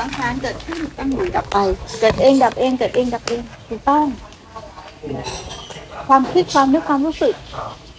[0.00, 1.58] สังขารเกิดขึ้นตั้งอยู่ดับไป
[2.00, 4.04] เกิดเองดับเองเกิดเองดับเองถูกต้อง
[6.08, 7.34] ความคิดความนึกความรู้สึก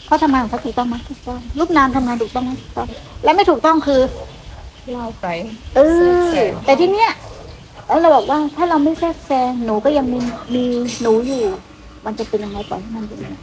[0.05, 2.87] เขาทำงานของเขาถูกต้องไหมถูกต้องรูปนามทำงานถูกต้องไหมถูกต้อง
[3.23, 4.01] และไม่ถูกต้องคือ
[4.91, 5.27] เล่าไป
[5.75, 5.79] เอ
[6.29, 6.33] อ
[6.65, 7.11] แต่ที่เนี้ย
[7.87, 10.19] แล้วเราบอกว่าถ้าเราไม่แทรกแซงหนูก็ยังมี
[10.55, 10.63] มี
[11.01, 11.41] หนูอยู่
[12.05, 13.35] มันจะเป็นยังไงปล่อยให้มันเป็นยังไง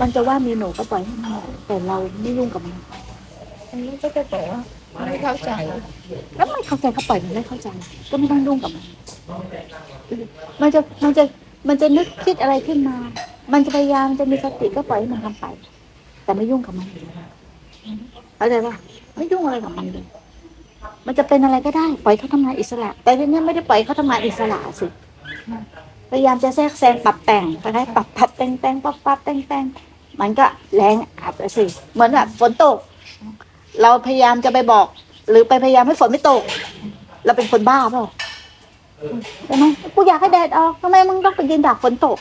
[0.00, 1.32] มันจะว่ามีหนูก็ปล่อยให้มัน
[1.66, 2.78] แต่เราไม่ยุ่งกับมัน
[3.70, 4.60] อันนี้ก็จะบอกว่า
[4.94, 5.50] ไม่เข้าใจ
[6.36, 7.68] แล้วไม่เข้าใจเขาปล่อยมันไม่เข้าใจ
[8.10, 8.84] ก็ไม่ต้องยุ่งกับมัน
[10.60, 11.24] มันจะมันจะ
[11.68, 12.96] มันจะนึกคิดอะไรขึ้นมา
[13.52, 15.44] มันจะพยายามมันจะมีสติก็ปล่อยให้มันทำไป
[16.24, 16.88] แต่ไม่ยุ่งกับมัน
[18.36, 18.74] เข้าใจป่ะ
[19.16, 20.04] ไม่ยุ่งอะไรกับมันเลย
[21.06, 24.86] มันจะเป็นอะไรก็ได้ปล่อยเขาทำงานอิสระ แต่ทีนี้ไม่ได้ปล่อยเขาทำงานอิสระสิ
[26.10, 29.64] พยายามจะแทรกแซงปรับแต่งไปได้ปรับปรับแต่งแต่งปรับปรับแต่งแต่ง
[30.20, 30.46] มันก็
[30.76, 32.76] แรงอับสิเหมือนแบบฝนตก
[33.82, 34.86] เราพยายามจะไปบอก
[35.30, 36.42] หรือไปพยายามให้ฝนไม่ตก
[37.24, 38.04] เราเป็นคนบ้าเปล่า
[39.46, 42.18] ใช่ไหมกูอยากให้แดดออกทำไมมึงต้องไปยืนดักฝนตก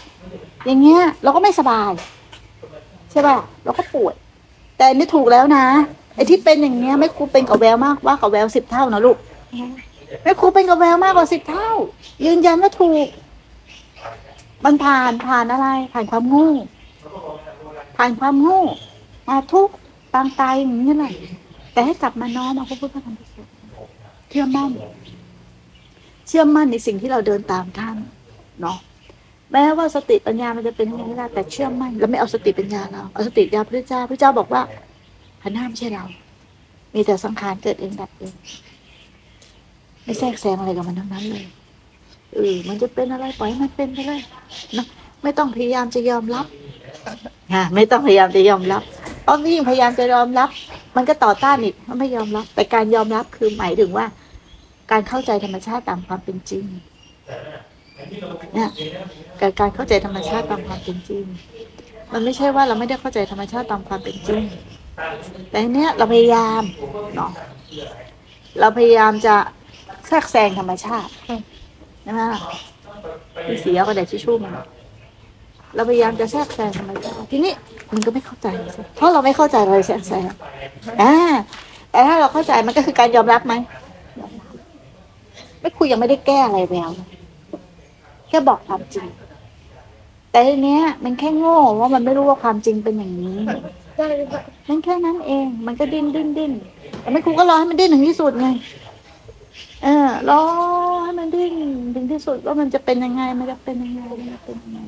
[0.66, 1.92] อย่างเงี้ย เราก็ไม่สบาย
[3.12, 4.14] ใช่ป่ะเราก็ป่วย
[4.78, 5.66] แต่นี่ถูกแล้วนะ
[6.16, 9.18] ไอ้ที่เป็นอย่างเงี้ยไม่ครูเป็นกับแววมากว่ากับแววสิบเท่านะลูก
[10.24, 11.72] ไม่ครูเป็นกับแววมากกว่าสิบเท่า
[12.26, 13.08] ยืนยันว่าถูก
[14.66, 16.48] มันผ่านผ่านอะไร ผ่านความโงู
[17.98, 18.60] ผ่านความโงู
[19.30, 19.74] มาทุกข์
[20.14, 21.14] ตามตายอย่างนี้แหละ
[21.76, 23.54] แต่ให้กลับมาน้อมมาพระพุทธพระธรรมพระสงฆ์
[24.30, 24.72] เชื่อมั่น
[26.28, 27.96] เชื่อมั่นในสิ่งที่เราเดินตามท่าน
[28.62, 28.78] เนาะ
[29.52, 34.62] แม้ว่าสติปัญญามันจะเป็นยังไงก็ได้แต่เชื่อมั่นแล้วไม่เอาสติปัญญาเราเอาสติปัญญาพระเจ้าพระเจ้าบอกว่า
[35.44, 36.04] ขันห้าไม่ใช่เรา
[36.94, 38.34] มีแต่สังขารเกิดเองดับเอง
[40.04, 41.44] ไม่แทรกแซงอะไรกับมันทั้งนั้นเลย
[42.34, 44.22] เออมันจะเป็นอะไรปล่อยให้มันเป็นไปเลย
[44.78, 44.86] นะ
[45.24, 46.46] ไม่ต้องพยายามจะยอมรับ
[47.54, 48.82] ฮะไม่ต้องพยายามจะยอมรับ
[49.24, 50.50] เพราะยิ่งพยายามจะยอมรับ
[50.96, 54.06] มันก็ต่อต้านอีกมันไม่ยอมรับ แต่การยอมรับคือหมายถึงว่า
[54.92, 56.66] การเข้าใจธรรมชาติตามความเป็นจริง
[58.54, 58.70] เนี่ย
[59.40, 61.24] การการเข้าใจธรรมชาติตามความเป็นจริง
[62.14, 64.44] มันไม่ใช่ว่าเราไม่ได้เข้าใจธรรมชาติตามความเป็นจริง
[65.50, 66.64] แต่เนี้ยเราพยายาม
[67.16, 67.32] เนาะ
[68.60, 69.36] เราพยายามจะ
[70.08, 71.12] แทรกแซงธรรมชาติ
[72.04, 72.22] ใช่ไหม
[73.48, 74.52] มีเสียกระดาษทิชชู่มา
[75.76, 77.54] เราพยายามจะแทรกแซงธรรมชาทีนี้
[77.94, 78.48] มันก็ไม่เข้าใจ
[78.96, 80.26] เพราะเราไม่เข้าใจเราเลยแทรกแซง
[81.02, 81.14] อ่า
[81.92, 83.54] แต่ถ้าเราเข้าใจมันก็คือการยอมรับไหม
[84.20, 84.54] ยอมรับ
[85.62, 86.90] ไม่คุยยังไม่ได้แก้อะไรแล้ว
[88.30, 89.08] แค่บอกความจริง
[90.32, 93.38] แต่ทีเนี้ย มันแค่โง่ว่ามันไม่รู้ว่าความจริงเป็นอย่างนี้
[94.68, 96.52] มันแค่นั้นเอง มันก็ดิ้นดิ้นดิ้น
[97.02, 98.48] แต่ไม่ครูก็รอให้มันดิ้นถึงที่สุดไง
[99.86, 100.42] เออรอ
[101.04, 101.54] ให้มันดิ้น
[101.96, 104.80] ถึงที่สุดว่ามันจะเป็นยังไง มันจะเป็นยังไงมันจะเป็นยังไง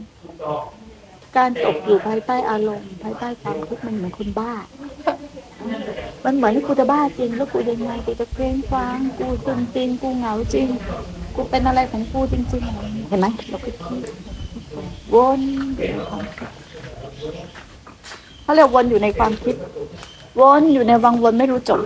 [1.37, 4.53] การตกอยู่ภายใต้อารมณ์ภายใต้ความทุกข์มันเหมือนคนบ้า
[6.25, 10.67] มันเหมือนที่กูจะบ้าจริงแล้วกูยังไงกูจะเคว้งคว้างกูซึมจริงกูเหงาจริง
[11.35, 14.01] กูเป็นอะไรของกูจริงๆเห็นไหมเราก็คิด
[15.13, 15.41] วุ่น
[18.43, 19.55] เขาเรียกวนอยู่ในความคิด
[20.39, 21.81] วนอยู่ในวังวนไม่รู้จบ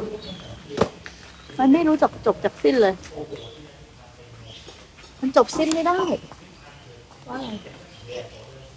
[1.59, 2.94] มันไม่รู้จบจบจากสิ้นเลย
[5.19, 6.00] มันจบสิ้นไม่ได้
[7.28, 7.50] ว่าอะไร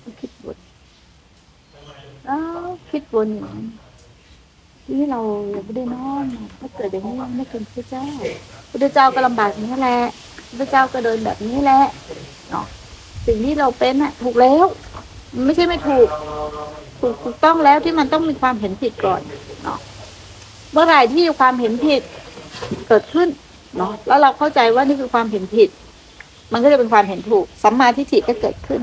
[0.03, 0.57] มันคิดวน
[2.29, 3.67] อ้าวคิดวนอย่างนั้น
[4.85, 5.21] ทีนี้เรา
[5.55, 6.25] ยังไม่ได้นอน
[6.61, 8.05] ถ้าเกิดอย่างนี้ไม่เป็นพระเจ้า
[8.71, 9.99] พระเจ้าก็ลำบากอย่างนี้แหละ
[10.59, 11.83] พระเจ้าก็เดินแบบนี้แหละ
[12.51, 12.67] เนาะ
[13.27, 14.67] สิ่งที่เราเป็นน่ะถูกแล้ว
[15.35, 16.09] มันไม่ใช่ไม่ถูก
[17.01, 19.21] ถูกถูกต้องแล้วที่มันต้องมีความเห็นผิดก่อน
[19.65, 19.79] เนาะ
[20.73, 22.03] เมื่อไหร่ที่ความเห็นผิด
[22.89, 23.29] เกิดขึ้น
[23.77, 25.69] เนาะแล้วเราเข้าใจว่านี่คือความเห็นผิด
[26.53, 28.81] มันก็จะเป็นความเห็นถูกสัมมาทิฏฐิก็เกิดขึ้น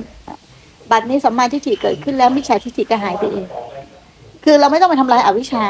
[0.91, 3.45] บัดนี้สัมมาทิฏฐิเกิดขึ้นแล้วมิจฉาทิฏฐิก็หายไปเอง
[4.43, 5.65] คือเราไม่ต้องไปทำลายอวิชชา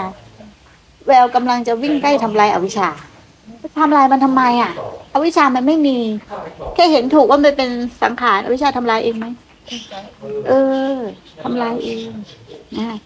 [1.07, 2.89] แววกำลังจะวิ่งใกล้ทำลายอวิชชา
[3.79, 4.71] ทำลายมันทำไมอะ
[5.13, 5.97] อวิชชามันไม่มี
[6.75, 7.69] แค่เห็นถูกว่ามันเป็น
[8.01, 9.25] สังขารอวิชชาทำลายเองไหม
[10.47, 10.51] เอ
[10.93, 10.97] อ
[11.43, 12.07] ทำลายเอง
[12.77, 12.97] นะ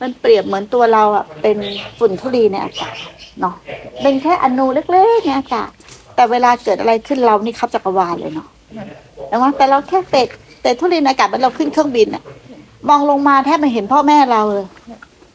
[0.00, 1.56] มันเปรียบเหมือนตัวเราอะเป็น
[1.98, 2.94] ฝุ่นทุลีในอากาศ
[3.40, 3.54] เนาะ
[4.02, 5.70] เป็นแค่อนูเล็กๆในอากาศ
[6.14, 8.48] แต่เวลาเกิดอะไรขึ้นเรานี่ครับจักรวาลเลยเนาะ
[9.28, 10.28] แต่ว่าแต่เราแค่เตะ
[10.62, 12.22] เตะทุลีในอากาศมันเราขึ้นเครื่องบินอะ
[12.88, 14.66] มองลงมาแทบไม่เห็นพ่อแม่เราเลย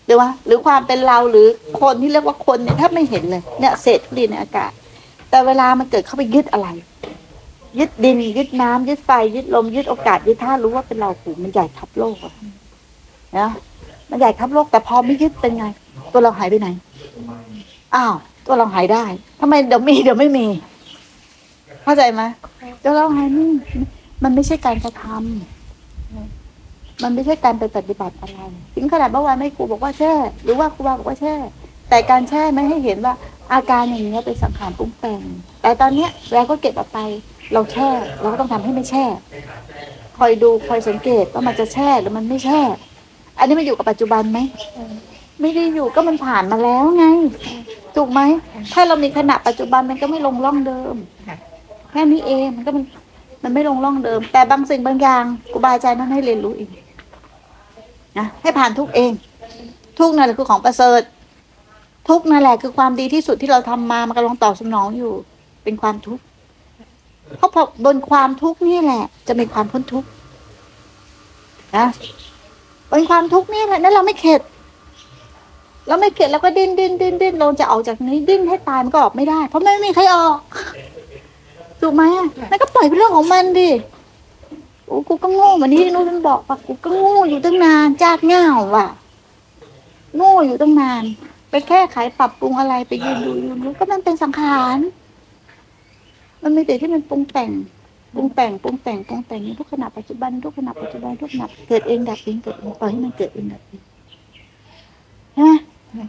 [0.06, 1.48] หรือว่า หรือความเป็นเราหรือ
[1.82, 4.72] คนที่เรียกว่าคนเนี่ยแทบไม่เห็นเลยเนี่ยเศษทุลีในอากาศ
[5.30, 6.68] แต่เวลามันเกิดเข้าไปยึดอะไร
[7.80, 12.34] ยึดดิน ยึดน้ำยึดไฟยึดลมยึดโอกาสยึดท่ารู้ว่าเป็นเราผูมันใหญ่ทับโลกอะ
[13.38, 13.50] นะ
[14.14, 15.66] มันใหญ่ทับโลกแต่พอไม่ยึดเป็นไง
[16.14, 16.68] ตัวเราหายไปไหน
[17.96, 18.14] อ้าว
[18.46, 19.04] ตัวเราหายได้
[19.40, 20.46] ทำไมเดี๋ยวมีเดี๋ยวไม่มี
[21.84, 22.22] เข้าใจไหม
[22.84, 23.52] ตัวเราหายนี่
[24.24, 28.40] มันไม่ใช่การกระทำมันไม่ใช่การไปปฏิบัติอะไร
[28.76, 30.14] ถึงขนาดเมื่อวานไม่ครูบอกว่าแช่
[30.44, 31.36] หรือว่าครูบาบอกว่าแช่
[31.90, 33.14] แต่การแช่ไม่ให้เห็นว่า
[33.54, 35.22] อาการอย่างนี้เป็นสังขารปรุงแต่ง
[35.62, 37.00] แต่ตอนเนี้ยเราก็เก็บออกไป
[37.54, 37.90] เราแช่
[38.20, 39.06] เราก็ต้องทำให้ไม่แช่
[40.18, 42.62] คอยดูคอยสังเกตว่ามันจะแช่หรือมันไม่แช่
[43.40, 44.40] อันนี้มันอยู่กับปัจจุบันไหม
[45.42, 47.06] ไม่ได้อยู่ก็มันผ่านมาแล้วไง
[47.96, 48.22] ถูกไหม
[48.74, 50.96] ถ้าเรามีขณะปัจจุบันมันก็ไม่ลงร่องเดิม
[51.28, 51.38] ค่ะ
[51.92, 52.86] แค่นี้เองมันก็มัน
[53.44, 56.70] มันไม่ลงร่องเดิม แต่บางสิ่งบางอย่างครูบาอาจารย์นั้นให้เรียนรู้เอง
[58.18, 59.12] นะให้ผ่านทุกข์เอง
[60.00, 61.02] ทุกข์นั่นแหละคือของประเสริฐ
[62.10, 65.14] ทุกข์นั่นแหละคือความดีที่สุดที่เราทำมามันกำลังตอบสนองอยู่
[65.64, 66.24] เป็นความทุกข์
[67.38, 70.08] เพราะพอบนความทุกข์นี่แหละ จะมีความพ้นทุกข์
[71.78, 71.88] นะ
[72.94, 74.42] บนความทุกข์นี่แหละนั่นเราไม่เข็ด
[75.88, 80.38] เราไม่เข็ดแล้วก็ดิ้นดิ้นดิ้นดิ้นเราจะออกจากนี้ดิ้นให้ตายมันก็ออกไม่ได้ เพราะไม่มีใครออก
[81.82, 83.70] ถูกไหมอะนั่นก็ปล่อยเป็นเรื่องของมันดิ
[84.86, 88.88] โอ้กูก็โง่เหมือนที่นู้นบอกปะกูก็โง่อยู่ตั้งนานจากเหงาว่ะ
[90.16, 91.04] โง่อยู่ตั้งนาน
[91.50, 94.78] ไปแค่ไขปรับปรุงอะไรไปยืนดูยืนดูก็มันเป็นสังขาร
[96.44, 97.52] มันมีแต่ที่มันปรุงแต่ง
[98.16, 103.82] ปรุงแต่งปรุงแต่งปรุงแต่งในทุกขณะปัจจุบันทุกขณะปัจจุบันทุกขณะเกิดเองดับเองเกิดเองปล่อยให้มันเกิดเองดับเอง
[105.34, 106.04] ใช่ไหม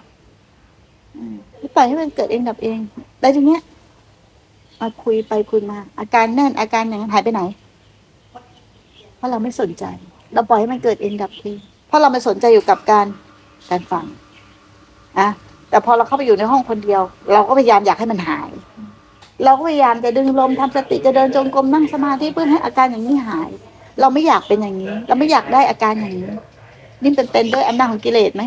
[1.76, 2.78] ปล่อยให้มันเกิดเองดับเอง
[3.20, 3.60] แล้วทีเนี้ย
[4.80, 7.42] มาคุยไปคุยมา อาการแน่นอาการอย่างนั้นหายไปไหน
[9.16, 9.84] เพราะเราไม่สนใจ
[10.34, 13.06] เราปล่อยให้มันเกิดเองดับเองเพราะเราไม่สนใจอยู่กับการ
[13.70, 14.04] การฟัง
[15.18, 15.28] อะ
[15.70, 17.02] แต่พอเราเข้าไปอยู่ในห้องคนเดียว
[17.32, 18.50] เราก็พยายามอยากให้มันหาย
[19.44, 23.50] เราก็พยายามจะดึงลมทำสติจะเดินจงกรมนั่งสมาธิเพื่อให้อาการอย่างนี้หาย
[24.00, 26.34] เราไม่อยากเป็นอย่างนี้ เราไม่อยากได้อาการอย่างนี้
[27.02, 28.42] นี่เป็นเป็นด้วยอำนาจของกิเลสไหม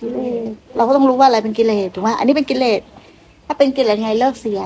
[0.00, 2.80] กิเลสเราก็ต้องรู้ว่าอะไรเป็นกิเลสถูกไหมอันนี้เป็นกิเลส
[3.46, 4.60] ถ้าเป็นกิเลสไงเลิกเสีย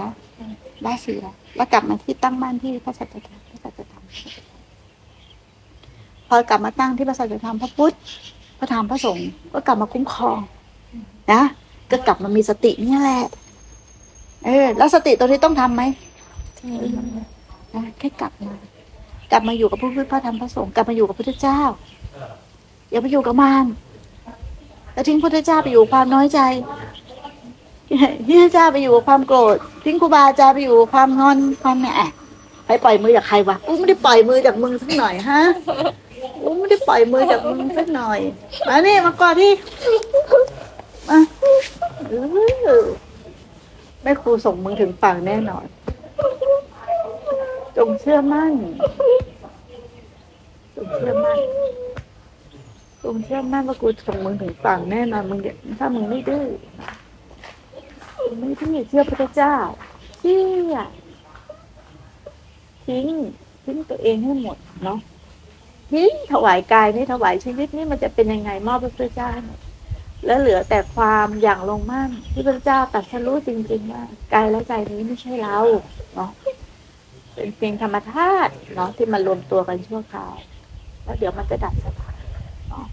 [0.85, 1.23] ได้เสีย
[1.57, 4.03] แล้วกลับมาที่ตั้งมั่นที่พระสัจธรรมพระสัจธรรม
[6.29, 7.95] พอกลับมาตั้งที่พระสัจธรรมพระพุทธ
[8.59, 10.39] พระธรรมพระสงฆ์ก็กลับมาคุ้มครอง
[11.33, 11.43] นะ
[11.91, 13.25] ก็กลับมามีสติเนี่ยแหละ
[14.45, 15.83] เออ แล้วสติตัวนี้ต้องทำไหม
[17.75, 18.55] นะแค่กลับมา
[19.31, 21.61] กลับมาอยู่กับพระพุทธพระธรรมพระสงฆ์กลับมาอยู่กับพระพุทธเจ้า
[22.91, 23.67] อย่าไปอยู่กับมาร
[24.93, 26.41] แล้วทิ้งพระพุทธเจ้าไปอยู่ความน้อยใจ
[28.27, 31.87] ที่พระเจ้าไปอยู่ความโกรธทิ้งครูบาอาจารย์ไปอยู่ความงอนความแหม
[32.67, 35.43] ไปปล่อยมือจากใครวะกูไม่ได้ปล่อยมือจากมึงสักหน่อยฮะ
[36.43, 38.19] กูไม่ได้ปล่อยมือจากมึงสักหน่อย
[38.69, 39.53] มานี่มากอดที่
[41.09, 41.19] มา
[42.09, 42.87] เออ
[44.00, 45.67] แม่ครูส่งมึงถึงฝั่งแน่นอน
[47.77, 48.53] จงเชื่อมั่น
[50.77, 51.39] จงเชื่อมั่น
[53.03, 56.47] จงเชื่อมั่นว่ากูส่งมึงถึงฝั่งแน่นอนมึงเดี๋ยวถ้ามึงไม่ดื้อ
[58.27, 59.55] มึงไม่ที่เชื่อพระเจ้า
[60.21, 60.43] เชื่
[60.73, 60.75] อ
[62.87, 63.07] ทิ้ง
[63.65, 64.99] ทิ้งตัวเองให้หมดเนาะ
[65.93, 69.59] ทิ้งถวายกายนี่ถวายชีวิตนี่มันจะเป็นยังไงมอบพระเจ้าให้หมด
[70.27, 75.59] แล้วเหลือแต่ความอย่างลงมั่นที่พระเจ้าตรัสรู้จริงๆว่ากายและใจนี้ไม่ใช่เรา
[76.15, 76.31] เนาะ
[77.35, 80.35] เป็นเพียงธรรมธาตุเนาะที่มารวมตัวกันชั่วคราว
[81.05, 82.15] แล้วเดี๋ยวมันจะดับสภาพ
[82.69, 82.87] เนาะ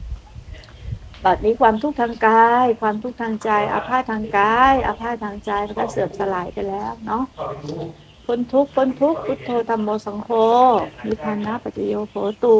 [1.23, 7.23] บัดนี้ความทุกข์ทางกาย ความทุกข์ทางใจอาพาธทางกายอาพาธทางใจมันก็เสื่อมสลายไปแล้วเนาะ
[8.25, 10.29] พ้นทุกข์พ้นทุกข์พุทโธธรรมโมสังโฆ
[11.05, 12.55] นิพพานะปัจโยโหตุ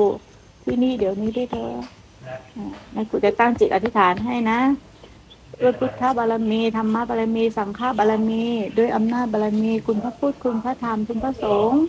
[0.63, 1.96] ที่นี่เดี๋ยวนี้ได้เถอะ
[2.27, 4.59] อ่าแม่ครูจะตั้งจิตอธิษฐานให้นะ
[5.61, 8.43] ด้วยพุทธบารมีธรรมบารมี สังฆบารมี
[8.77, 11.81] ด้วยอำนาจบารมี คุณพระพุทธคุณพระธรรมคุณพระสงฆ์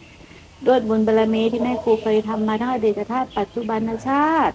[0.67, 4.55] ด้วยบุญบารมีที่แม่ครูเคยทำมาทั้งอดีตชาติปัจจุบันชาติ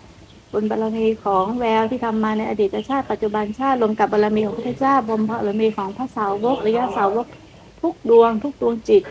[0.51, 7.27] บุญบารมีของแววที่ทำมาในอดีตชาติปัจจุบันชาติรวมกับบารมีของพระเจ้าบุญบารมีของพระสาวกริยะสาวก
[7.81, 9.03] ทุกดวง ทุกดวงจิต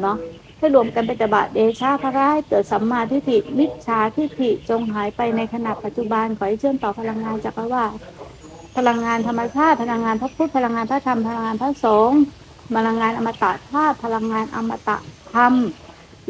[0.00, 0.16] เนาะ
[0.58, 7.92] ให้รวมกันเป็นตบะเดชาพระร้ายเกิดสัมมาทิฏฐิมิจฉาทิฏฐิจงหายไปในขณะปัจจุบันขอให้เชื่อมต่อพลังงานจักรวาล
[8.76, 12.20] พลังงานธรรมชาติพลังงานพระพุทธพลังงานพระธรรมพลังงานพระสงฆ์
[12.76, 14.96] พลังงานอมตะธาตุพลังงานอมตะ
[15.34, 15.54] ธรรม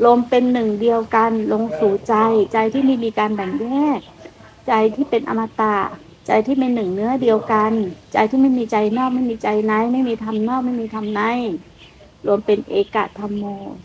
[0.04, 2.14] รวมเป็นหนึ่งเดียวกันลงสู่ใจ
[2.52, 3.68] ใจที่ไม่มีการแบ่งแย
[3.98, 4.00] ก
[4.68, 5.76] ใจที่เป็นอมตะ
[6.26, 7.72] ใจที่เป็นหนึ่งเนื้อเดียวกัน
[8.12, 11.22] ใจที่ไม่มีใจนอกไม่มีใจใน ไม่มีธรรมนอกไม่มีธรรมใน
[12.26, 13.44] รวมเป็นเอกธรรมโม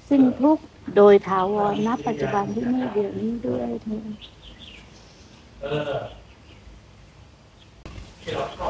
[0.10, 0.58] ซึ่งทุก
[0.96, 4.04] โดยถาวรณปัจจุบันที่นี่เดี๋ยวนี้ด้วยเถิด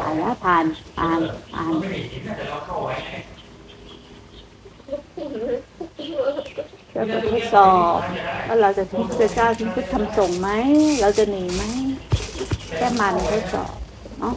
[0.01, 0.65] อ่านแล้วผ่าน
[0.99, 1.21] อ่าน
[1.55, 1.73] อ่าน
[6.93, 7.97] เราจะทดสอบ
[8.47, 10.49] ว่าเราจะทิ้งพระเจ้าทิ้งพุทธธรรมส่งฆ์ไหม
[11.01, 11.63] เราจะหนีไหม
[12.75, 13.73] แค่มันทดสอบ
[14.19, 14.35] เนาะ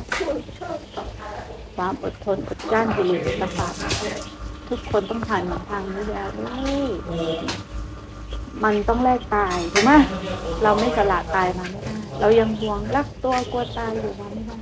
[1.76, 4.33] ความอดทนอดกลั้นกิเลสต่างๆ
[4.74, 6.52] ทุกคนต้องผ่านทางนี้แล้วเว้
[6.82, 6.84] ย
[8.64, 9.92] มันต้องแลกตายถูกไหม
[10.62, 14.56] เราไม่สละตายมาไม่ได้เรายังห่วงรักตัวกลัวตายอยู่มาไม่ได้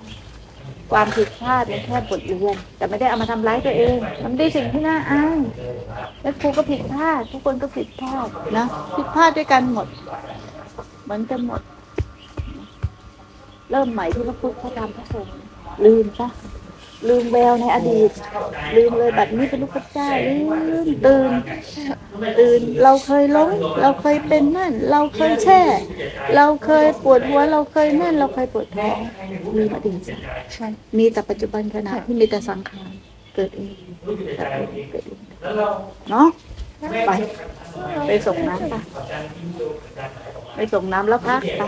[0.92, 5.38] ความผิดพลาดมันแค่บทเรียน แต่ไม่ได้เอามาทำร้ายตัวเองมันไม่ได้สิ่งที่น่าอาย
[6.22, 8.66] แล้วครูก็ผิดพลาด ทุกคนก็ผิดพลาดนะ
[8.96, 9.86] ผิดพลาดด้วยกันหมด
[11.04, 11.60] เหมือนกันหมด
[13.70, 15.34] เริ่มใหม่ที่พระพุทธพระธรรมพระสงฆ์
[15.84, 16.28] ลืมซะ
[17.08, 18.10] ลืมแววในอดีต
[18.76, 20.34] ลืมเลยแบบนี้เป็นลูกพระเจ้าลื
[20.84, 21.30] มตื่น
[22.38, 23.48] ตื่นเราเคยหลง
[23.82, 25.60] เราเคยเป็นนั่น เราเคยแช่
[26.36, 28.96] เราเคยปวดหัวเราเคยนั่น เราเคยปวดท้อง
[29.56, 30.16] ลืมอดีตซะ
[30.54, 30.66] ใช่
[30.98, 32.90] มีแต่ปัจจุบันขณะที่มีแต่สังขาร
[33.34, 33.74] เกิดเอง
[34.38, 35.20] ดับเองเกิดเอง
[36.10, 36.28] เนาะ
[37.06, 37.10] ไป
[38.06, 38.80] ไปส่งน้ำปะ
[40.54, 41.62] ไปส่งน้ำแล้วพักไป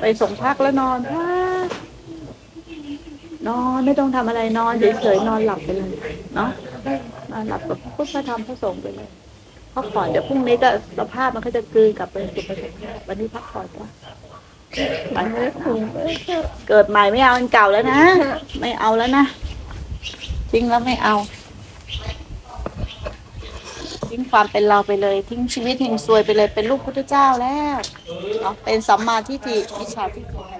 [0.00, 1.49] ไปส่งพักแล้วนอนพัก
[3.48, 5.90] นอนไม่ต้องทำอะไรนอนเฉยๆนอนหลับไปเลย
[6.34, 6.50] เนาะ
[7.32, 9.08] นอนหลับกับพุทธธรรมพระสงฆ์ไปเลย
[9.74, 10.68] พักผ่อนเดี๋ยวพรุ่งนี้ก็
[10.98, 13.90] สภาพมันก็จะกลืนกลับไปสู่ประสรณ์วันนี้พักผ่อนก่อน
[15.14, 15.80] ไปไม่ถูก
[16.68, 18.00] เกิดใหม่ไม่เอาอันเก่าแล้วนะ
[18.60, 19.24] ไม่เอาแล้วนะ
[20.50, 21.14] ทิ้งแล้วไม่เอา
[24.08, 27.76] ทิ้งความเป็นเราไปเลย ทิ้งชีวิตเฮงซวยไปเลยเป็นลูกพุทธเจ้าแล้ว
[28.40, 30.59] เนาะเป็นสัมมาทิฏฐิวิชาทิฏฐิมีแต่ส